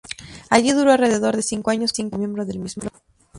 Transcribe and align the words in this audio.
Allí 0.49 0.71
duró 0.71 0.91
alrededor 0.93 1.35
de 1.35 1.43
cinco 1.43 1.69
años 1.69 1.93
como 1.93 2.17
miembro 2.17 2.43
del 2.43 2.57
mismo. 2.57 2.85